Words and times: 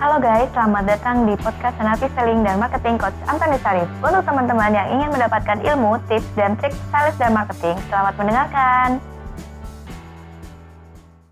Halo 0.00 0.16
guys, 0.16 0.48
selamat 0.56 0.88
datang 0.88 1.28
di 1.28 1.36
podcast 1.36 1.76
Senapi 1.76 2.08
Selling 2.16 2.40
dan 2.40 2.56
Marketing 2.56 2.96
Coach 2.96 3.12
Antoni 3.28 3.60
Sarif. 3.60 3.84
Untuk 4.00 4.24
teman-teman 4.24 4.72
yang 4.72 4.88
ingin 4.96 5.12
mendapatkan 5.12 5.60
ilmu, 5.60 6.00
tips, 6.08 6.24
dan 6.40 6.56
trik 6.56 6.72
sales 6.88 7.12
dan 7.20 7.36
marketing, 7.36 7.76
selamat 7.92 8.16
mendengarkan. 8.16 9.09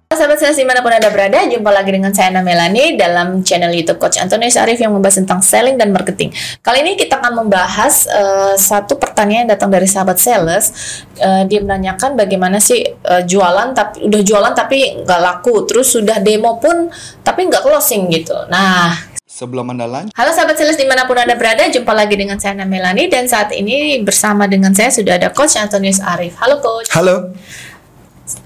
Halo 0.08 0.24
sahabat 0.24 0.40
sales 0.40 0.56
di 0.56 0.64
mana 0.64 0.80
pun 0.80 0.88
Anda 0.88 1.12
berada, 1.12 1.36
jumpa 1.44 1.68
lagi 1.68 1.92
dengan 1.92 2.16
saya 2.16 2.32
Ana 2.32 2.40
Melani 2.40 2.96
dalam 2.96 3.44
channel 3.44 3.68
YouTube 3.76 4.00
Coach 4.00 4.16
Antonius 4.16 4.56
Arif 4.56 4.80
yang 4.80 4.96
membahas 4.96 5.20
tentang 5.20 5.44
selling 5.44 5.76
dan 5.76 5.92
marketing. 5.92 6.32
Kali 6.64 6.80
ini 6.80 6.96
kita 6.96 7.20
akan 7.20 7.44
membahas 7.44 8.08
uh, 8.08 8.56
satu 8.56 8.96
pertanyaan 8.96 9.44
yang 9.44 9.50
datang 9.52 9.68
dari 9.68 9.84
sahabat 9.84 10.16
sales. 10.16 10.72
Uh, 11.20 11.44
dia 11.44 11.60
menanyakan 11.60 12.16
bagaimana 12.16 12.56
sih 12.56 12.88
uh, 12.88 13.20
jualan 13.20 13.76
tapi 13.76 14.08
udah 14.08 14.22
jualan 14.24 14.52
tapi 14.56 15.04
nggak 15.04 15.20
laku, 15.20 15.68
terus 15.68 15.92
sudah 15.92 16.24
demo 16.24 16.56
pun 16.56 16.88
tapi 17.20 17.44
nggak 17.44 17.60
closing 17.60 18.08
gitu. 18.08 18.48
Nah, 18.48 18.96
Sebelum 19.28 19.76
Anda 19.76 19.84
lanjut, 19.84 20.16
Halo 20.16 20.32
sahabat 20.32 20.56
sales 20.56 20.80
di 20.80 20.88
mana 20.88 21.04
pun 21.04 21.20
Anda 21.20 21.36
berada, 21.36 21.68
jumpa 21.68 21.92
lagi 21.92 22.16
dengan 22.16 22.40
saya 22.40 22.56
Ana 22.56 22.64
Melani 22.64 23.12
dan 23.12 23.28
saat 23.28 23.52
ini 23.52 24.00
bersama 24.00 24.48
dengan 24.48 24.72
saya 24.72 24.88
sudah 24.88 25.20
ada 25.20 25.28
Coach 25.36 25.60
Antonius 25.60 26.00
Arif. 26.00 26.40
Halo 26.40 26.64
Coach, 26.64 26.88
halo. 26.96 27.36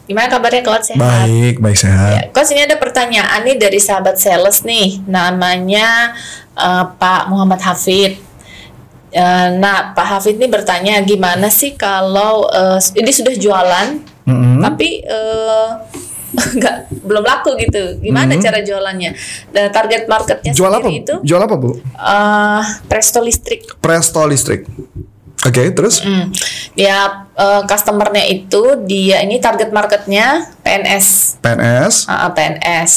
Gimana 0.04 0.26
kabarnya 0.26 0.62
Coach? 0.62 0.86
Sehat? 0.88 1.00
Baik, 1.00 1.54
baik 1.58 1.74
Ya, 1.74 1.82
sehat. 1.82 2.30
Coach 2.30 2.50
ini 2.50 2.62
ada 2.62 2.76
pertanyaan 2.76 3.40
nih 3.42 3.56
dari 3.56 3.78
sahabat 3.78 4.16
sales 4.16 4.62
nih, 4.62 5.02
namanya 5.04 6.14
eh, 6.52 6.84
Pak 6.92 7.26
Muhammad 7.26 7.58
Hafid. 7.60 8.18
Eh, 9.12 9.48
nah, 9.56 9.92
Pak 9.92 10.06
Hafid 10.08 10.36
nih 10.36 10.48
bertanya 10.48 11.02
gimana 11.02 11.48
sih 11.48 11.74
kalau 11.74 12.48
eh, 12.48 12.78
ini 12.96 13.10
sudah 13.10 13.34
jualan, 13.34 13.88
Mm-mm. 14.24 14.62
tapi 14.62 15.04
eh, 15.04 15.68
nggak 16.56 16.76
belum 17.04 17.20
laku 17.20 17.60
gitu. 17.60 18.00
Gimana 18.00 18.40
cara 18.40 18.64
jualannya? 18.64 19.12
Dan 19.52 19.68
target 19.68 20.08
marketnya 20.08 20.56
Jual 20.56 20.72
apa? 20.72 20.88
itu 20.88 21.20
Jual 21.20 21.44
apa, 21.44 21.60
Bu? 21.60 21.76
eh, 21.76 22.62
presto 22.88 23.20
listrik. 23.20 23.68
Presto 23.78 24.24
listrik. 24.24 24.64
Oke, 25.42 25.74
terus? 25.74 25.98
Hmm. 26.06 26.30
Dia 26.78 27.26
eh, 27.34 27.62
customernya 27.66 28.22
itu 28.30 28.78
dia 28.86 29.26
ini 29.26 29.42
target 29.42 29.74
marketnya 29.74 30.54
PNS. 30.62 31.38
PNS. 31.42 32.06
Ah, 32.06 32.30
PNS. 32.30 32.92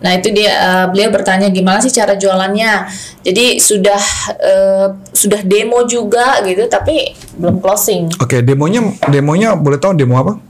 Nah 0.00 0.16
itu 0.16 0.32
dia 0.32 0.48
eh, 0.48 0.86
beliau 0.88 1.12
bertanya 1.12 1.52
gimana 1.52 1.84
sih 1.84 1.92
cara 1.92 2.16
jualannya. 2.16 2.88
Jadi 3.20 3.60
sudah 3.60 4.02
eh, 4.40 4.86
sudah 5.12 5.40
demo 5.44 5.84
juga 5.84 6.40
gitu, 6.48 6.64
tapi 6.72 7.12
belum 7.36 7.60
closing. 7.60 8.08
Oke, 8.16 8.40
demonya 8.40 8.80
demonya 9.12 9.52
boleh 9.52 9.76
tahu 9.76 9.92
demo 9.92 10.16
apa? 10.16 10.40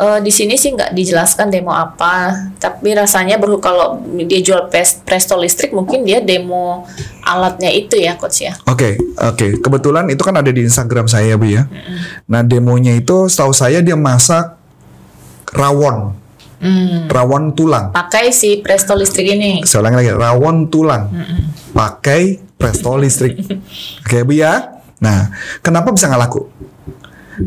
Eh, 0.00 0.18
di 0.24 0.32
sini 0.32 0.56
sih 0.56 0.72
nggak 0.72 0.96
dijelaskan 0.96 1.52
demo 1.52 1.76
apa, 1.76 2.32
tapi 2.56 2.96
rasanya 2.96 3.36
baru 3.36 3.60
kalau 3.60 4.00
dia 4.00 4.40
jual 4.40 4.72
pres- 4.72 4.96
presto 5.04 5.36
listrik 5.36 5.76
mungkin 5.76 6.08
dia 6.08 6.24
demo 6.24 6.88
alatnya 7.20 7.68
itu 7.68 8.00
ya 8.00 8.16
coach 8.16 8.48
ya. 8.48 8.56
Oke, 8.64 8.96
oke. 9.20 9.60
Kebetulan 9.60 10.08
itu 10.08 10.24
kan 10.24 10.40
ada 10.40 10.48
di 10.48 10.64
Instagram 10.64 11.04
saya, 11.04 11.36
Bu 11.36 11.52
ya. 11.52 11.68
Nah, 12.24 12.40
demonya 12.40 12.96
itu 12.96 13.28
setahu 13.28 13.52
saya 13.52 13.84
dia 13.84 13.92
masak 13.92 14.56
rawon. 15.52 16.16
Hmm. 16.64 17.04
Rawon 17.04 17.52
tulang. 17.52 17.92
Pakai 17.92 18.32
si 18.32 18.56
presto 18.64 18.96
listrik 18.96 19.36
ini. 19.36 19.60
Saya 19.68 19.84
lagi, 19.84 20.16
rawon 20.16 20.72
tulang. 20.72 21.12
Pakai 21.76 22.40
presto 22.56 22.96
listrik. 22.96 23.36
Oke, 24.08 24.24
Bu 24.24 24.32
ya. 24.32 24.80
Nah, 24.96 25.28
kenapa 25.60 25.92
bisa 25.92 26.08
nggak 26.08 26.22
laku? 26.24 26.48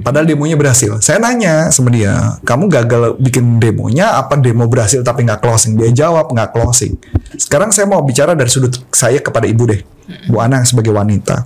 Padahal 0.02 0.26
demonya 0.26 0.58
berhasil. 0.58 0.98
Saya 1.04 1.22
nanya 1.22 1.70
sama 1.70 1.94
dia, 1.94 2.42
kamu 2.42 2.66
gagal 2.72 3.20
bikin 3.22 3.62
demonya, 3.62 4.18
apa 4.18 4.40
demo 4.42 4.66
berhasil 4.66 5.06
tapi 5.06 5.28
nggak 5.28 5.44
closing? 5.44 5.78
Dia 5.78 5.94
jawab 5.94 6.34
nggak 6.34 6.50
closing. 6.56 6.98
Sekarang 7.38 7.70
saya 7.70 7.86
mau 7.86 8.02
bicara 8.02 8.34
dari 8.34 8.50
sudut 8.50 8.74
saya 8.90 9.22
kepada 9.22 9.46
ibu 9.46 9.70
deh, 9.70 9.86
Bu 10.32 10.42
Ana 10.42 10.66
sebagai 10.66 10.90
wanita. 10.90 11.46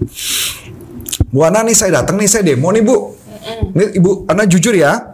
Bu 1.28 1.44
Ana 1.44 1.66
nih 1.66 1.76
saya 1.76 2.00
datang 2.00 2.16
nih, 2.16 2.30
saya 2.30 2.48
demo 2.48 2.72
nih 2.72 2.84
Bu. 2.86 2.95
Ini 3.48 3.99
Ibu 3.99 4.27
Ana 4.27 4.44
jujur 4.48 4.76
ya, 4.76 5.11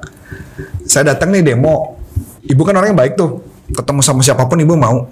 saya 0.86 1.16
datang 1.16 1.34
nih 1.34 1.41
demo. 1.41 1.97
Ibu 2.44 2.62
kan 2.62 2.75
orang 2.78 2.94
yang 2.94 3.00
baik 3.00 3.16
tuh, 3.16 3.41
ketemu 3.72 4.02
sama 4.03 4.22
siapa 4.22 4.46
pun 4.46 4.59
ibu 4.59 4.75
mau. 4.75 5.09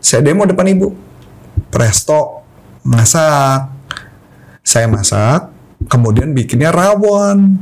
Saya 0.00 0.24
demo 0.24 0.46
depan 0.48 0.64
ibu, 0.70 0.96
presto, 1.68 2.40
masak. 2.86 3.68
Saya 4.60 4.86
masak, 4.86 5.50
kemudian 5.86 6.36
bikinnya 6.36 6.74
rawon. 6.74 7.56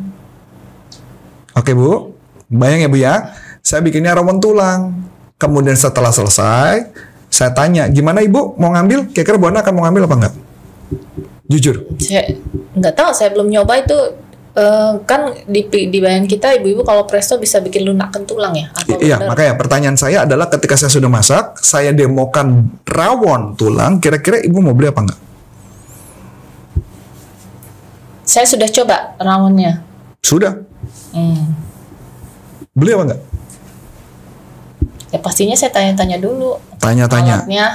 Oke 1.55 1.75
bu, 1.75 2.15
bayang 2.51 2.87
ya 2.87 2.89
bu 2.89 2.99
ya. 2.99 3.15
Saya 3.63 3.85
bikinnya 3.85 4.17
rawon 4.17 4.41
tulang. 4.41 4.95
Kemudian 5.39 5.79
setelah 5.79 6.11
selesai, 6.11 6.91
saya 7.31 7.51
tanya, 7.55 7.87
gimana 7.87 8.19
ibu 8.25 8.59
mau 8.59 8.75
ngambil? 8.75 9.15
Kira-kira 9.15 9.39
Bu 9.39 9.47
Ana 9.47 9.63
akan 9.63 9.73
mau 9.79 9.87
ngambil 9.87 10.11
apa 10.11 10.15
enggak? 10.19 10.35
Jujur. 11.47 11.87
Saya 12.03 12.35
nggak 12.75 12.95
tahu, 12.99 13.11
saya 13.15 13.31
belum 13.31 13.47
nyoba 13.47 13.79
itu. 13.79 13.99
Eh, 14.59 14.93
kan 15.07 15.31
di 15.47 15.71
di 15.71 15.99
bayangan 16.03 16.27
kita 16.27 16.59
ibu-ibu 16.59 16.83
kalau 16.83 17.07
presto 17.07 17.39
bisa 17.39 17.63
bikin 17.63 17.87
lunakan 17.87 18.27
tulang 18.27 18.51
ya? 18.59 18.67
Atau 18.75 18.99
Iya, 18.99 19.23
benar? 19.23 19.29
makanya 19.31 19.53
pertanyaan 19.55 19.95
saya 19.95 20.27
adalah 20.27 20.51
ketika 20.51 20.75
saya 20.75 20.91
sudah 20.91 21.07
masak, 21.07 21.63
saya 21.63 21.95
demokan 21.95 22.67
rawon 22.83 23.55
tulang, 23.55 24.03
kira-kira 24.03 24.43
ibu 24.43 24.59
mau 24.59 24.75
beli 24.75 24.91
apa 24.91 25.07
enggak? 25.07 25.21
Saya 28.29 28.45
sudah 28.45 28.69
coba 28.69 29.17
rawonnya. 29.17 29.81
Sudah. 30.21 30.61
Hmm. 31.17 31.57
Beli 32.77 32.93
apa 32.93 33.03
enggak? 33.09 33.21
Ya 35.09 35.19
pastinya 35.25 35.57
saya 35.57 35.73
tanya-tanya 35.73 36.21
dulu. 36.21 36.61
Tanya-tanya. 36.77 37.49
Alatnya. 37.49 37.67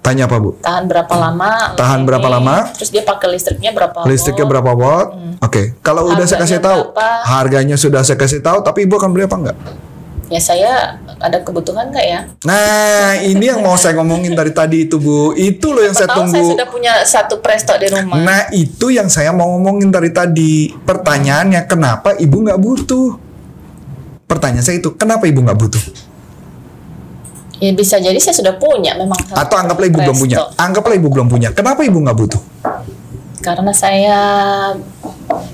Tanya 0.00 0.24
apa 0.24 0.36
bu? 0.40 0.56
tahan 0.64 0.88
berapa 0.88 1.12
lama? 1.12 1.76
Tahan 1.76 2.00
alatnya 2.00 2.08
berapa 2.08 2.28
ini, 2.32 2.34
lama? 2.40 2.56
Terus 2.72 2.88
dia 2.88 3.04
pakai 3.04 3.28
listriknya 3.36 3.70
berapa? 3.76 4.00
Listriknya 4.08 4.48
berapa 4.48 4.72
watt? 4.72 5.12
Oke, 5.44 5.76
kalau 5.84 6.08
udah 6.08 6.24
saya 6.24 6.40
kasih 6.40 6.64
tahu, 6.64 6.96
berapa? 6.96 7.28
harganya 7.28 7.76
sudah 7.76 8.00
saya 8.00 8.16
kasih 8.16 8.40
tahu, 8.40 8.64
tapi 8.64 8.88
ibu 8.88 8.96
akan 8.96 9.12
beli 9.12 9.28
apa 9.28 9.36
enggak? 9.36 9.56
Ya 10.32 10.40
saya 10.40 10.96
ada 11.22 11.38
kebutuhan 11.40 11.94
nggak 11.94 12.06
ya? 12.06 12.20
Nah, 12.42 13.14
ini 13.22 13.46
yang 13.46 13.62
mau 13.62 13.78
saya 13.78 13.94
ngomongin 13.96 14.34
dari 14.34 14.50
tadi 14.50 14.90
itu 14.90 14.98
bu, 14.98 15.32
itu 15.38 15.70
loh 15.70 15.86
yang 15.86 15.94
saya 15.94 16.10
Tahu 16.10 16.26
saya 16.26 16.42
tunggu. 16.42 16.52
sudah 16.58 16.66
punya 16.68 16.92
satu 17.06 17.38
presto 17.38 17.70
di 17.78 17.86
rumah. 17.86 18.18
Nah, 18.18 18.42
itu 18.50 18.90
yang 18.90 19.06
saya 19.06 19.30
mau 19.30 19.46
ngomongin 19.54 19.94
dari 19.94 20.10
tadi. 20.10 20.74
Pertanyaannya, 20.74 21.64
kenapa 21.70 22.18
ibu 22.18 22.36
nggak 22.42 22.58
butuh? 22.58 23.16
Pertanyaan 24.26 24.64
saya 24.66 24.82
itu, 24.82 24.90
kenapa 24.98 25.30
ibu 25.30 25.38
nggak 25.40 25.58
butuh? 25.58 25.82
Ya 27.62 27.70
bisa 27.70 28.02
jadi 28.02 28.18
saya 28.18 28.34
sudah 28.34 28.58
punya 28.58 28.98
memang. 28.98 29.14
Atau 29.30 29.54
anggaplah 29.54 29.86
ibu 29.86 30.02
belum 30.02 30.18
presto. 30.18 30.26
punya. 30.26 30.36
Anggaplah 30.58 30.94
ibu 30.98 31.06
belum 31.06 31.30
punya. 31.30 31.48
Kenapa 31.54 31.86
ibu 31.86 32.02
nggak 32.02 32.18
butuh? 32.18 32.42
Karena 33.38 33.70
saya 33.70 34.18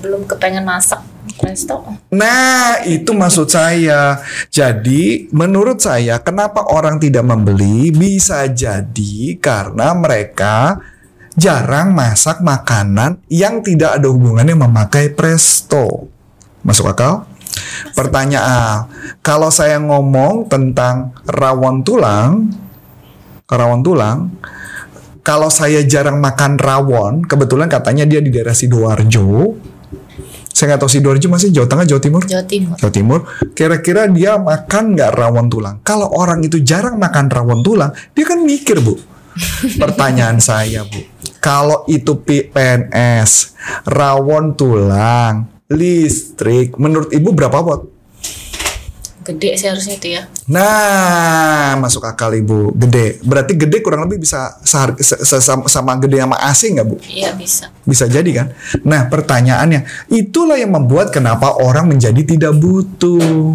belum 0.01 0.25
kepengen 0.25 0.65
masak 0.65 1.05
presto. 1.39 1.81
Nah, 2.11 2.83
itu 2.83 3.15
maksud 3.15 3.47
saya. 3.47 4.19
Jadi, 4.51 5.31
menurut 5.31 5.79
saya, 5.79 6.19
kenapa 6.19 6.67
orang 6.67 6.99
tidak 6.99 7.23
membeli? 7.23 7.95
Bisa 7.95 8.45
jadi 8.51 9.39
karena 9.39 9.95
mereka 9.95 10.83
jarang 11.39 11.95
masak 11.95 12.43
makanan 12.43 13.23
yang 13.31 13.63
tidak 13.63 13.97
ada 13.97 14.11
hubungannya 14.11 14.59
memakai 14.59 15.15
presto. 15.15 16.11
Masuk 16.67 16.91
akal? 16.91 17.23
Pertanyaan, 17.95 18.91
kalau 19.23 19.47
saya 19.47 19.79
ngomong 19.79 20.51
tentang 20.51 21.15
rawon 21.23 21.81
tulang, 21.81 22.51
rawon 23.47 23.81
tulang, 23.81 24.29
kalau 25.23 25.51
saya 25.51 25.83
jarang 25.85 26.17
makan 26.17 26.57
rawon, 26.57 27.13
kebetulan 27.27 27.69
katanya 27.69 28.07
dia 28.07 28.23
di 28.23 28.31
daerah 28.33 28.55
Sidoarjo. 28.55 29.58
Saya 30.59 30.75
nggak 30.75 30.83
tahu 30.83 30.91
Sidoarjo 30.91 31.27
masih 31.31 31.55
Jawa 31.55 31.71
Tengah, 31.71 31.85
Jawa 31.87 32.01
Timur. 32.03 32.21
Jawa 32.27 32.43
Timur. 32.43 32.75
Jawa 32.75 32.91
Timur, 32.91 33.19
kira-kira 33.55 34.11
dia 34.11 34.35
makan 34.35 34.91
nggak 34.91 35.15
rawon 35.15 35.47
tulang? 35.47 35.79
Kalau 35.87 36.11
orang 36.11 36.43
itu 36.43 36.59
jarang 36.59 36.99
makan 36.99 37.31
rawon 37.31 37.63
tulang, 37.63 37.95
dia 38.11 38.27
kan 38.27 38.43
mikir 38.43 38.83
bu. 38.83 38.99
Pertanyaan 39.87 40.43
saya 40.43 40.83
bu, 40.83 40.99
kalau 41.39 41.87
itu 41.87 42.11
PNS, 42.11 43.55
rawon 43.87 44.59
tulang, 44.59 45.47
listrik, 45.71 46.75
menurut 46.75 47.07
ibu 47.15 47.31
berapa 47.31 47.63
watt? 47.63 47.88
Gede 49.29 49.61
sih 49.61 49.69
harusnya 49.69 49.93
itu 49.93 50.07
ya. 50.17 50.25
Nah, 50.49 51.77
masuk 51.77 52.01
akal 52.01 52.33
ibu, 52.33 52.73
gede. 52.73 53.21
Berarti 53.21 53.53
gede 53.53 53.77
kurang 53.79 54.09
lebih 54.09 54.25
bisa 54.25 54.57
sehar- 54.65 54.97
se- 54.97 55.21
se- 55.21 55.37
sama, 55.37 55.69
sama 55.69 55.93
gede 56.01 56.17
sama 56.17 56.33
AC 56.41 56.73
nggak 56.73 56.87
bu? 56.89 56.97
Iya 57.05 57.37
bisa. 57.37 57.69
Bisa 57.85 58.09
jadi 58.09 58.31
kan? 58.33 58.47
Nah 58.81 59.05
pertanyaannya, 59.05 60.09
itulah 60.09 60.57
yang 60.57 60.73
membuat 60.73 61.13
kenapa 61.13 61.61
orang 61.61 61.93
menjadi 61.93 62.25
tidak 62.25 62.57
butuh. 62.57 63.53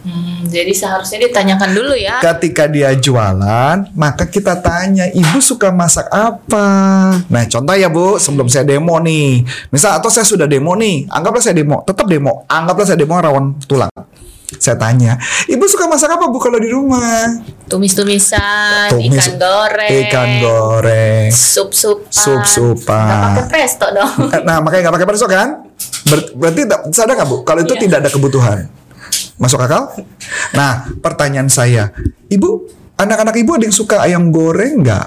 Hmm, 0.00 0.48
jadi 0.48 0.72
seharusnya 0.72 1.28
ditanyakan 1.28 1.76
dulu 1.76 1.92
ya. 1.92 2.24
Ketika 2.24 2.64
dia 2.64 2.88
jualan, 2.96 3.92
maka 3.92 4.24
kita 4.24 4.56
tanya, 4.56 5.04
ibu 5.12 5.44
suka 5.44 5.68
masak 5.68 6.08
apa? 6.08 6.66
Nah, 7.28 7.44
contoh 7.44 7.76
ya 7.76 7.92
bu, 7.92 8.16
sebelum 8.16 8.48
saya 8.48 8.64
demo 8.64 8.96
nih, 8.96 9.44
misal 9.68 10.00
atau 10.00 10.08
saya 10.08 10.24
sudah 10.24 10.48
demo 10.48 10.72
nih, 10.72 11.04
anggaplah 11.04 11.44
saya 11.44 11.52
demo, 11.52 11.84
tetap 11.84 12.08
demo, 12.08 12.48
anggaplah 12.48 12.86
saya 12.86 12.96
demo 12.96 13.12
rawon 13.12 13.60
tulang. 13.68 13.92
Saya 14.56 14.74
tanya, 14.74 15.14
ibu 15.46 15.62
suka 15.64 15.86
masak 15.86 16.10
apa 16.10 16.26
bu 16.26 16.36
kalau 16.36 16.58
di 16.58 16.66
rumah? 16.66 17.38
Tumis-tumisan, 17.70 18.90
Tumis- 18.90 19.14
ikan 19.14 19.38
goreng, 19.38 19.90
Ikan 20.02 20.28
goreng, 20.40 21.28
sup-supan. 21.30 22.10
Sup-supan. 22.10 23.06
Nggak 23.06 23.20
pakai 23.22 23.44
presto 23.46 23.86
dong. 23.88 24.14
Nah 24.46 24.58
makanya 24.58 24.82
nggak 24.84 24.96
pakai 24.98 25.06
presto 25.06 25.26
kan? 25.26 25.48
Ber- 26.04 26.32
berarti 26.34 26.60
sadar 26.90 27.14
nggak 27.14 27.28
bu? 27.28 27.36
Kalau 27.42 27.60
itu 27.60 27.74
Iya. 27.74 27.80
tidak 27.80 27.96
ada 28.02 28.10
kebutuhan, 28.10 28.58
masuk 29.36 29.60
akal? 29.60 29.94
Nah 30.50 30.90
pertanyaan 30.98 31.46
saya, 31.46 31.94
ibu, 32.26 32.66
anak-anak 32.96 33.38
ibu 33.38 33.54
ada 33.54 33.64
yang 33.64 33.76
suka 33.76 34.02
ayam 34.02 34.28
goreng 34.28 34.82
nggak? 34.82 35.06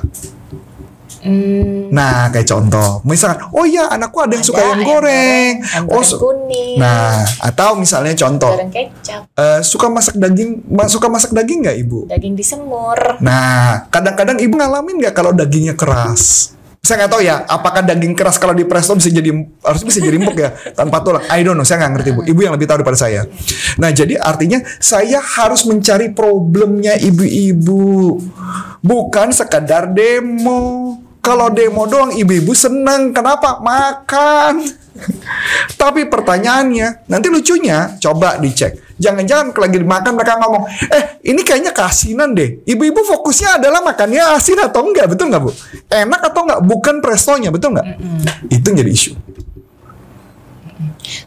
Hmm, 1.24 1.88
Nah 1.88 2.28
kayak 2.30 2.52
contoh, 2.52 3.00
misalkan, 3.08 3.48
oh 3.56 3.64
iya 3.64 3.88
anakku 3.88 4.20
ada 4.20 4.36
yang 4.36 4.44
suka 4.44 4.60
Ada 4.60 4.68
ayam 4.68 4.76
ayam 4.76 4.90
goreng, 4.92 5.54
ayam 5.64 5.84
oh 5.88 6.04
goreng 6.04 6.20
kuning, 6.20 6.76
Nah 6.76 7.24
atau 7.40 7.80
misalnya 7.80 8.12
contoh, 8.12 8.52
goreng 8.60 8.74
kecap, 8.76 9.22
eh, 9.32 9.60
suka 9.64 9.88
masak 9.88 10.20
daging, 10.20 10.68
suka 10.92 11.08
masak 11.08 11.32
daging 11.32 11.64
nggak 11.64 11.78
ibu? 11.80 12.04
daging 12.06 12.36
disemur. 12.36 13.24
Nah, 13.24 13.88
kadang-kadang 13.88 14.36
ibu 14.38 14.52
ngalamin 14.52 15.00
nggak 15.00 15.16
kalau 15.16 15.32
dagingnya 15.32 15.80
keras? 15.80 16.52
Saya 16.84 17.00
nggak 17.00 17.12
tahu 17.16 17.24
ya, 17.24 17.48
apakah 17.48 17.80
daging 17.80 18.12
keras 18.12 18.36
kalau 18.36 18.52
di 18.52 18.68
presto 18.68 18.92
bisa 18.92 19.08
jadi 19.08 19.32
harus 19.64 19.88
bisa 19.88 20.04
jadi 20.04 20.20
empuk 20.20 20.36
ya 20.36 20.52
tanpa 20.84 21.00
tulang? 21.00 21.24
I 21.32 21.40
don't 21.40 21.56
know, 21.56 21.64
saya 21.64 21.80
nggak 21.80 21.92
ngerti 21.96 22.10
bu. 22.12 22.22
Ibu 22.28 22.40
yang 22.44 22.52
lebih 22.60 22.68
tahu 22.68 22.84
daripada 22.84 23.00
saya. 23.00 23.24
Nah, 23.80 23.96
jadi 23.96 24.20
artinya 24.20 24.60
saya 24.84 25.24
harus 25.24 25.64
mencari 25.64 26.12
problemnya 26.12 27.00
ibu-ibu, 27.00 28.20
bukan 28.84 29.32
sekadar 29.32 29.96
demo. 29.96 31.00
Kalau 31.24 31.48
demo 31.48 31.88
doang 31.88 32.12
ibu-ibu 32.12 32.52
seneng, 32.52 33.16
kenapa? 33.16 33.64
Makan. 33.64 34.60
Tapi 35.82 36.04
pertanyaannya, 36.12 37.08
nanti 37.08 37.28
lucunya 37.32 37.96
coba 37.96 38.36
dicek. 38.44 38.76
Jangan-jangan 39.00 39.56
lagi 39.56 39.78
dimakan 39.80 40.20
mereka 40.20 40.36
ngomong, 40.44 40.68
eh 40.92 41.24
ini 41.24 41.42
kayaknya 41.48 41.72
keasinan 41.72 42.36
deh. 42.36 42.60
Ibu-ibu 42.68 43.08
fokusnya 43.08 43.56
adalah 43.56 43.80
makannya 43.80 44.20
asin 44.36 44.60
atau 44.68 44.84
enggak, 44.84 45.16
betul 45.16 45.32
nggak 45.32 45.42
bu? 45.48 45.52
Enak 45.88 46.22
atau 46.28 46.44
enggak? 46.44 46.60
Bukan 46.60 46.96
prestonya, 47.00 47.50
betul 47.56 47.72
nggak? 47.80 47.88
Itu 48.52 48.76
yang 48.76 48.78
jadi 48.84 48.92
isu. 48.92 49.12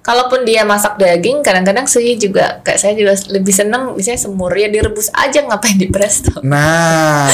Kalaupun 0.00 0.48
dia 0.48 0.64
masak 0.64 0.96
daging, 0.96 1.44
kadang-kadang 1.44 1.84
sih 1.84 2.16
juga 2.16 2.60
kayak 2.64 2.78
saya 2.80 2.92
juga 2.96 3.12
lebih 3.28 3.52
seneng 3.52 3.92
misalnya 3.92 4.20
semur 4.22 4.52
ya 4.56 4.68
direbus 4.72 5.12
aja 5.12 5.44
ngapain 5.44 5.76
di 5.76 5.88
presto. 5.92 6.40
Nah, 6.40 7.28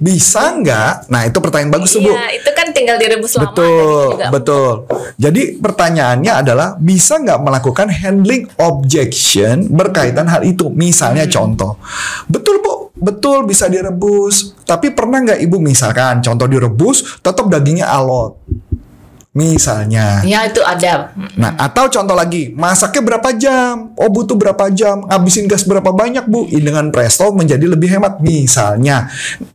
bisa 0.00 0.56
nggak? 0.56 1.12
Nah 1.12 1.28
itu 1.28 1.38
pertanyaan 1.42 1.72
bagus 1.74 1.92
tuh 1.92 2.00
bu. 2.00 2.12
Iya, 2.14 2.40
itu 2.40 2.50
kan 2.56 2.66
tinggal 2.72 2.96
direbus 2.96 3.36
lama 3.36 3.52
Betul, 3.52 4.06
betul. 4.32 4.72
Jadi 5.20 5.60
pertanyaannya 5.60 6.32
adalah 6.40 6.68
bisa 6.80 7.20
nggak 7.20 7.40
melakukan 7.44 7.92
handling 7.92 8.48
objection 8.56 9.68
berkaitan 9.68 10.24
hal 10.30 10.40
itu? 10.46 10.72
Misalnya 10.72 11.28
Hmm. 11.28 11.32
contoh, 11.36 11.76
betul 12.26 12.64
bu, 12.64 12.96
betul 12.96 13.44
bisa 13.44 13.68
direbus. 13.68 14.56
Tapi 14.64 14.96
pernah 14.96 15.20
nggak 15.20 15.40
ibu 15.44 15.60
misalkan 15.60 16.24
contoh 16.24 16.48
direbus, 16.48 17.20
tetap 17.20 17.52
dagingnya 17.52 17.84
alot. 17.84 18.39
Misalnya. 19.30 20.26
Ya 20.26 20.42
itu 20.42 20.58
ada. 20.58 21.14
Nah, 21.38 21.54
atau 21.54 21.86
contoh 21.86 22.18
lagi, 22.18 22.50
masaknya 22.50 23.02
berapa 23.06 23.30
jam? 23.32 23.94
Oh, 23.94 24.10
butuh 24.10 24.34
berapa 24.34 24.66
jam? 24.70 25.06
Ngabisin 25.06 25.46
gas 25.46 25.62
berapa 25.62 25.86
banyak, 25.86 26.26
Bu? 26.26 26.50
Dengan 26.50 26.90
presto 26.90 27.30
menjadi 27.30 27.62
lebih 27.62 27.94
hemat. 27.94 28.18
Misalnya, 28.18 29.06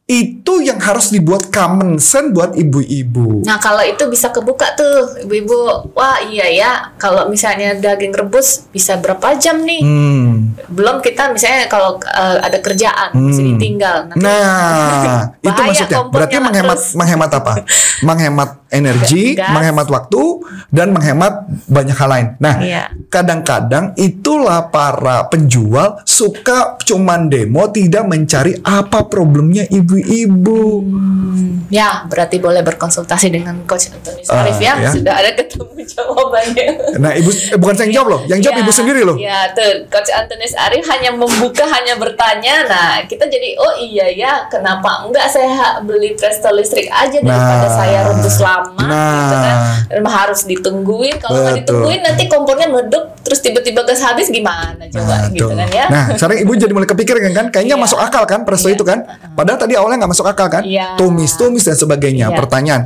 itu 0.06 0.64
yang 0.64 0.80
harus 0.80 1.10
dibuat 1.10 1.52
common 1.52 2.00
sense 2.00 2.32
buat 2.32 2.54
ibu-ibu. 2.54 3.42
Nah 3.42 3.58
kalau 3.58 3.82
itu 3.82 4.06
bisa 4.06 4.30
kebuka 4.30 4.78
tuh 4.78 5.26
ibu-ibu. 5.26 5.92
Wah 5.92 6.22
iya 6.22 6.46
ya. 6.48 6.72
Kalau 6.96 7.28
misalnya 7.28 7.74
daging 7.74 8.14
rebus 8.14 8.70
bisa 8.70 8.96
berapa 8.96 9.34
jam 9.36 9.60
nih? 9.60 9.82
Hmm. 9.82 10.54
Belum 10.70 11.02
kita 11.02 11.34
misalnya 11.34 11.66
kalau 11.66 11.98
eh, 12.00 12.38
ada 12.40 12.62
kerjaan 12.62 13.12
bisa 13.18 13.42
Hmm. 13.42 13.50
ditinggal. 13.52 13.98
Nanti 14.08 14.24
Nah, 14.24 15.20
itu 15.42 15.60
maksudnya. 15.60 15.98
Berarti 16.08 16.36
menghemat 16.38 16.78
terus. 16.78 16.94
menghemat 16.94 17.32
apa? 17.34 17.54
menghemat 18.08 18.50
energi, 18.70 19.34
Gas. 19.34 19.50
Menghemat 19.66 19.90
waktu, 19.90 20.22
dan 20.70 20.94
menghemat 20.94 21.34
banyak 21.66 21.98
hal 21.98 22.06
lain. 22.06 22.28
Nah, 22.38 22.62
Iya. 22.62 22.94
kadang-kadang 23.10 23.98
itulah 23.98 24.70
para 24.70 25.26
penjual 25.26 25.98
suka 26.06 26.78
cuman 26.86 27.26
demo 27.26 27.66
tidak 27.68 28.06
mencari 28.06 28.62
apa 28.62 29.10
problemnya 29.10 29.66
ibu-ibu. 29.66 30.86
Hmm, 30.86 31.66
ya 31.74 32.06
berarti 32.06 32.38
boleh 32.38 32.62
berkonsultasi 32.62 33.34
dengan 33.34 33.66
coach 33.66 33.90
Anthony 33.90 34.22
Sarif 34.22 34.56
Ah, 34.56 34.62
ya. 34.62 34.74
ya. 34.86 34.90
Sudah 34.94 35.14
ada 35.18 35.34
ketemu 35.34 35.74
jawabannya. 35.82 36.66
Nah, 37.02 37.12
ibu 37.16 37.30
eh, 37.32 37.58
bukan 37.58 37.74
saya 37.74 37.86
yang 37.88 37.96
jawab 37.98 38.08
loh, 38.08 38.22
yang 38.30 38.40
jawab 38.40 38.56
Ya, 38.56 38.62
ibu 38.62 38.72
sendiri 38.72 39.02
loh. 39.02 39.16
Ya, 39.18 39.50
tuh 39.52 39.90
Coach 39.90 40.12
Antonis 40.12 40.54
Arif 40.56 40.86
hanya 40.88 41.10
membuka, 41.10 41.66
hanya 41.66 41.98
bertanya. 41.98 42.56
Nah, 42.66 42.92
kita 43.04 43.26
jadi 43.26 43.58
oh 43.58 43.74
iya 43.76 44.08
ya, 44.08 44.32
kenapa 44.46 45.04
enggak 45.04 45.26
saya 45.26 45.82
beli 45.82 46.14
presto 46.14 46.54
listrik 46.54 46.86
aja 46.88 47.18
daripada 47.18 47.66
Nah. 47.66 47.74
saya 47.74 48.00
rebus 48.06 48.38
lama 48.38 48.86
gitu 48.86 49.36
kan. 49.36 49.55
Nah. 49.56 50.12
Harus 50.16 50.44
ditungguin. 50.44 51.16
Kalau 51.18 51.38
nggak 51.38 51.56
Betul. 51.56 51.60
ditungguin 51.64 52.02
nanti 52.02 52.24
kompornya 52.26 52.68
meledup 52.68 53.04
terus 53.22 53.40
tiba-tiba 53.40 53.82
gas 53.82 54.00
habis 54.00 54.30
gimana 54.30 54.86
coba 54.86 55.28
gitu 55.28 55.50
tuh. 55.50 55.58
kan 55.58 55.68
ya. 55.68 55.86
Nah, 55.88 56.04
sekarang 56.14 56.38
ibu 56.40 56.52
jadi 56.54 56.72
mulai 56.72 56.86
kepikiran 56.86 57.22
kan, 57.32 57.46
kayaknya 57.50 57.74
Iya. 57.74 57.82
masuk 57.82 57.98
akal 57.98 58.24
kan 58.24 58.44
presto 58.44 58.68
Iya. 58.68 58.76
itu 58.76 58.84
kan. 58.84 59.00
Padahal 59.34 59.58
tadi 59.58 59.74
awalnya 59.74 59.98
nggak 60.00 60.12
masuk 60.12 60.26
akal 60.26 60.48
kan. 60.48 60.62
Iya. 60.62 60.94
Tumis-tumis 60.96 61.64
dan 61.64 61.74
sebagainya. 61.74 62.30
Iya. 62.30 62.38
Pertanyaan, 62.38 62.82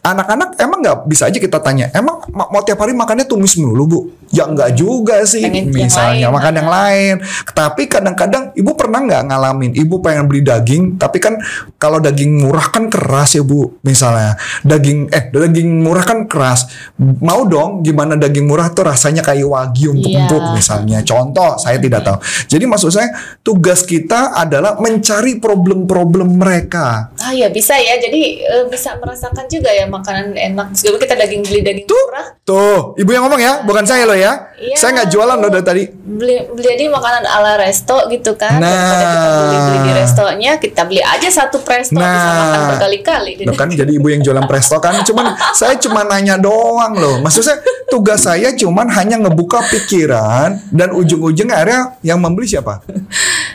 anak-anak 0.00 0.56
emang 0.56 0.78
nggak 0.80 0.98
bisa 1.06 1.26
aja 1.26 1.36
kita 1.36 1.58
tanya, 1.58 1.92
emang 1.92 2.24
ma- 2.30 2.48
mau 2.48 2.62
tiap 2.62 2.78
hari 2.78 2.92
makannya 2.92 3.24
tumis 3.24 3.54
melulu 3.54 3.84
bu? 3.84 4.00
Ya 4.28 4.48
nggak 4.48 4.70
juga 4.72 5.20
sih. 5.22 5.44
Pengen 5.44 5.68
yang 5.68 5.86
Misalnya 5.86 6.26
lain. 6.26 6.32
makan 6.32 6.52
yang 6.54 6.70
lain. 6.70 7.14
Tapi 7.50 7.82
kadang-kadang 7.84 8.42
ibu 8.54 8.72
pernah 8.72 8.98
nggak 8.98 9.22
ngalamin, 9.26 9.72
ibu 9.74 10.00
pengen 10.00 10.24
beli 10.24 10.40
daging, 10.40 10.96
tapi 10.96 11.20
kan 11.20 11.36
kalau 11.76 12.00
daging 12.00 12.40
murah 12.40 12.64
kan 12.66 12.88
keras 12.88 13.36
ya 13.36 13.44
bu. 13.44 13.76
Misalnya 13.82 14.32
daging 14.62 15.12
eh 15.12 15.28
daging 15.28 15.84
murah 15.84 15.91
kan 16.00 16.24
keras. 16.24 16.64
Mau 16.96 17.44
dong 17.44 17.84
gimana 17.84 18.16
daging 18.16 18.48
murah 18.48 18.72
tuh 18.72 18.88
rasanya 18.88 19.20
kayak 19.20 19.44
wagyu 19.44 19.92
empuk-empuk 19.92 20.40
Iya. 20.40 20.52
misalnya. 20.54 20.98
Contoh, 21.02 21.60
saya 21.60 21.76
tidak 21.76 22.00
tahu. 22.00 22.16
Jadi 22.48 22.64
maksud 22.64 22.88
saya 22.88 23.12
tugas 23.42 23.84
kita 23.84 24.32
adalah 24.32 24.78
mencari 24.78 25.36
problem-problem 25.36 26.32
mereka. 26.32 27.12
Ah 27.18 27.30
ya 27.30 27.52
bisa 27.52 27.76
ya, 27.76 27.98
jadi 27.98 28.20
eh, 28.40 28.64
bisa 28.66 28.96
merasakan 28.96 29.44
juga 29.46 29.68
ya 29.68 29.84
makanan 29.84 30.32
enak. 30.32 30.72
Meskipun 30.72 30.96
kita 30.96 31.14
daging 31.14 31.42
beli 31.42 31.60
daging 31.60 31.84
murah, 31.84 32.26
Tuh, 32.42 32.96
ibu 32.96 33.06
yang 33.08 33.22
ngomong 33.22 33.38
ya, 33.38 33.52
bukan 33.62 33.84
saya 33.84 34.02
loh 34.02 34.16
ya. 34.16 34.50
Iya. 34.56 34.74
Saya 34.74 34.90
nggak 34.96 35.08
jualan 35.10 35.36
loh 35.36 35.50
dari 35.50 35.62
tadi. 35.62 35.82
beli 36.12 36.38
beli 36.46 36.68
aja 36.68 36.84
makanan 36.88 37.24
ala 37.24 37.56
resto 37.56 37.96
gitu 38.06 38.36
kan 38.36 38.54
Nah. 38.54 38.68
daripada 38.68 39.06
kita 39.08 39.28
beli 39.40 39.58
beli 39.58 39.78
di 39.80 39.92
restonya 39.96 40.52
kita 40.54 40.82
beli 40.84 41.00
aja 41.00 41.28
satu 41.32 41.58
presto 41.58 41.96
bisa 41.96 42.04
Nah. 42.04 42.36
makan 42.38 42.60
berkali-kali 42.70 43.32
Loh 43.42 43.56
kan 43.56 43.66
jadi 43.66 43.88
ibu 43.88 44.06
yang 44.06 44.20
jualan 44.20 44.44
presto 44.44 44.76
kan 44.76 45.00
cuman 45.02 45.26
saya 45.52 45.80
cuma 45.82 46.00
nanya 46.02 46.36
doang 46.36 46.94
loh. 46.94 47.18
Maksud 47.18 47.42
saya 47.42 47.58
tugas 47.86 48.22
saya 48.22 48.50
cuman 48.52 48.86
hanya 48.88 49.18
ngebuka 49.18 49.60
pikiran 49.68 50.56
dan 50.68 50.90
ujung-ujungnya 50.90 51.54
akhirnya 51.54 51.80
yang 52.00 52.16
membeli 52.16 52.46
siapa? 52.46 52.80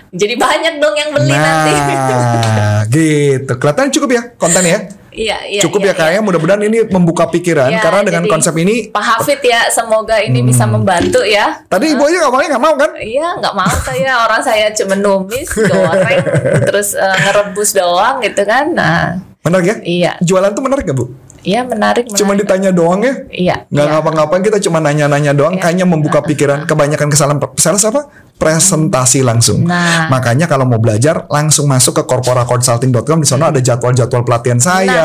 jadi 0.09 0.33
banyak 0.35 0.73
dong 0.77 0.93
yang 0.93 1.09
beli 1.11 1.29
nanti 1.29 1.71
Nah, 1.73 2.81
gitu. 2.93 3.53
Kelihatan 3.53 3.89
cukup 3.89 4.09
ya 4.11 4.21
kontennya? 4.35 4.79
iya 5.09 5.41
iya 5.43 5.65
cukup 5.65 5.81
iya, 5.81 5.91
ya 5.91 5.93
kayaknya 5.97 6.21
mudah-mudahan 6.21 6.61
ini 6.61 6.85
membuka 6.85 7.25
pikiran 7.25 7.73
Ya, 7.73 7.81
karena 7.81 8.05
dengan 8.05 8.29
konsep 8.29 8.53
ini 8.53 8.85
Pak 8.87 9.01
Hafid 9.01 9.41
ya 9.41 9.65
semoga 9.67 10.21
ini 10.21 10.45
bisa 10.45 10.61
Hmm. 10.63 10.77
membantu 10.77 11.25
ya 11.25 11.65
tadi 11.65 11.89
ibu 11.89 12.05
aja 12.05 12.21
ngomongnya 12.21 12.53
nggak 12.53 12.61
mau 12.61 12.75
kan? 12.77 12.91
Iya 12.93 13.27
nggak 13.35 13.55
mau 13.55 13.73
saya 13.81 14.13
orang 14.21 14.41
saya 14.41 14.69
cuma 14.71 14.93
numis 14.93 15.49
goreng 15.49 16.21
terus 16.69 16.93
eh, 16.93 17.15
ngerebus 17.17 17.73
doang 17.73 18.21
gitu 18.21 18.45
kan 18.45 18.69
nah 18.71 19.17
Menarik 19.41 19.65
ya? 19.65 19.75
iya 19.81 20.11
Jualan 20.19 20.53
tuh 20.53 20.61
menarik 20.61 20.85
gak 20.85 20.93
bu? 20.93 21.09
Iya 21.47 21.63
menarik, 21.63 22.11
Cuma 22.11 22.35
menarik. 22.35 22.43
ditanya 22.43 22.71
doang 22.71 22.99
ya? 22.99 23.13
iya 23.29 23.55
nggak 23.65 23.79
iya. 23.81 23.93
ngapa-ngapain 23.93 24.43
kita 24.43 24.59
cuma 24.59 24.77
nanya-nanya 24.77 25.31
doang 25.31 25.55
Iya. 25.55 25.63
kayaknya 25.63 25.85
membuka 25.85 26.19
pikiran 26.19 26.67
kebanyakan 26.67 27.07
kesalahan 27.07 27.39
sales 27.55 27.81
apa 27.81 28.03
presentasi 28.37 29.21
langsung 29.21 29.63
Nah. 29.63 30.07
makanya 30.07 30.45
kalau 30.45 30.63
mau 30.63 30.77
belajar 30.77 31.25
langsung 31.27 31.65
masuk 31.65 31.95
ke 31.95 32.03
corporaconsulting.com 32.05 33.17
di 33.17 33.25
sana 33.25 33.49
ada 33.49 33.57
jadwal-jadwal 33.57 34.21
pelatihan 34.21 34.57
saya 34.57 35.01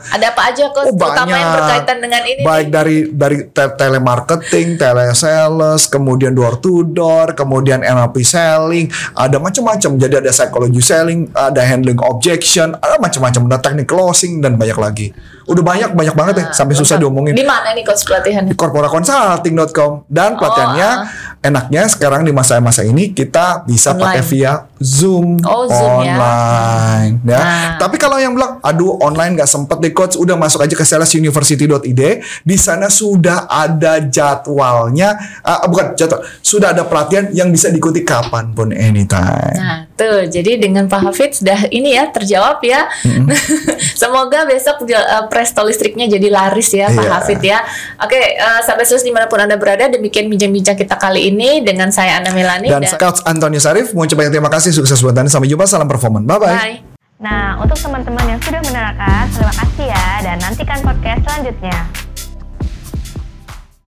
ada 0.00 0.26
apa 0.28 0.42
aja 0.48 0.66
kok 0.68 0.82
Oh, 0.82 0.90
terutama 0.90 1.30
yang 1.32 1.52
berkaitan 1.52 1.96
dengan 1.98 2.22
ini 2.22 2.40
baik 2.42 2.66
nih. 2.66 2.72
dari 2.72 2.96
dari 3.08 3.36
te- 3.46 3.74
telemarketing, 3.76 4.74
telesales, 4.76 5.86
kemudian 5.86 6.32
door 6.32 6.58
to 6.58 6.82
door, 6.84 7.32
kemudian 7.32 7.80
NLP 7.80 8.22
selling, 8.22 8.86
ada 9.12 9.36
macam-macam. 9.36 9.90
Jadi 9.96 10.14
ada 10.18 10.30
psychology 10.30 10.80
selling, 10.80 11.30
ada 11.30 11.60
handling 11.60 11.98
objection, 11.98 12.74
ada 12.76 12.96
macam-macam, 12.96 13.42
ada 13.46 13.58
teknik 13.60 13.86
closing 13.86 14.38
dan 14.38 14.54
banyak 14.54 14.76
lagi. 14.76 15.08
Udah 15.46 15.62
banyak 15.64 15.90
banyak 15.92 16.14
banget 16.14 16.34
ya, 16.38 16.46
sampai 16.54 16.74
susah 16.74 16.96
diomongin. 16.98 17.34
Di 17.34 17.42
mana 17.42 17.74
nih 17.74 17.82
coach 17.82 18.06
pelatihannya? 18.06 18.50
di 18.52 18.56
corporaconsulting.com 18.58 20.06
dan 20.10 20.36
pelatihannya 20.36 20.88
ah. 20.88 21.40
enaknya 21.42 21.88
sekarang 21.88 22.22
di 22.22 22.32
masa-masa 22.34 22.82
ini 22.82 23.10
kita 23.10 23.64
bisa 23.64 23.94
Online. 23.94 24.02
pakai 24.02 24.22
via 24.28 24.52
Zoom 24.82 25.38
Oh, 25.46 25.64
Zoom 25.70 26.02
ya. 26.02 26.18
online 26.18 27.14
ya. 27.22 27.38
Nah. 27.38 27.70
Tapi 27.78 27.96
kalau 27.96 28.18
yang 28.18 28.34
bilang, 28.34 28.58
aduh 28.62 28.98
online 28.98 29.38
nggak 29.38 29.50
sempet 29.50 29.78
deh 29.78 29.94
coach, 29.94 30.18
udah 30.18 30.34
masuk 30.34 30.62
aja 30.62 30.74
ke 30.74 30.82
salesuniversity.id. 30.82 32.02
Di 32.42 32.56
sana 32.58 32.90
sudah 32.90 33.46
ada 33.46 34.02
jadwalnya, 34.02 35.14
uh, 35.42 35.66
bukan 35.70 35.94
jadwal, 35.94 36.22
sudah 36.42 36.74
ada 36.74 36.82
pelatihan 36.86 37.30
yang 37.30 37.48
bisa 37.50 37.70
diikuti 37.70 38.02
kapan 38.02 38.50
pun 38.52 38.74
anytime. 38.74 39.54
Nah, 39.54 39.86
tuh. 39.94 40.26
Jadi 40.26 40.58
dengan 40.58 40.90
Pak 40.90 41.10
Hafid 41.10 41.42
sudah 41.42 41.70
ini 41.70 41.94
ya 41.94 42.10
terjawab 42.10 42.58
ya. 42.62 42.90
Semoga 44.02 44.44
besok 44.46 44.82
uh, 44.90 45.26
presto 45.32 45.64
listriknya 45.64 46.04
jadi 46.12 46.28
laris 46.28 46.68
ya 46.76 46.92
Pak 46.92 47.00
Iya. 47.00 47.12
Hafid 47.16 47.40
ya. 47.40 47.58
Oke, 48.04 48.20
uh, 48.36 48.60
sampai 48.60 48.84
selesai 48.84 49.08
di 49.08 49.14
mana 49.16 49.24
pun 49.32 49.40
anda 49.40 49.56
berada. 49.56 49.88
Demikian 49.88 50.28
bincang-bincang 50.28 50.76
kita 50.76 51.00
kali 51.00 51.32
ini 51.32 51.64
dengan 51.64 51.88
saya 51.88 52.20
Ana 52.20 52.36
Melani 52.36 52.68
Dan 52.68 52.84
Coach 53.00 53.24
Antonius 53.24 53.64
Arif, 53.64 53.96
mau 53.96 54.04
coba 54.04 54.28
terima 54.28 54.52
kasih, 54.52 54.76
sukses 54.76 55.00
buat 55.00 55.16
Anda. 55.16 55.32
Sampai 55.32 55.48
jumpa, 55.48 55.64
salam 55.64 55.88
performan. 55.88 56.28
Bye-bye. 56.28 56.52
Bye. 56.52 56.76
Nah, 57.22 57.54
untuk 57.62 57.78
teman-teman 57.78 58.36
yang 58.36 58.40
sudah 58.42 58.60
menerangkan, 58.66 59.30
terima 59.30 59.54
kasih 59.54 59.86
ya 59.88 60.06
dan 60.26 60.36
nantikan 60.42 60.78
podcast 60.82 61.22
selanjutnya. 61.22 62.11